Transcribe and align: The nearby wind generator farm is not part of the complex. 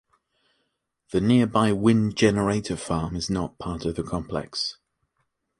The 1.11 1.21
nearby 1.21 1.71
wind 1.73 2.15
generator 2.15 2.75
farm 2.75 3.15
is 3.15 3.29
not 3.29 3.59
part 3.59 3.85
of 3.85 3.93
the 3.97 4.01
complex. 4.03 4.79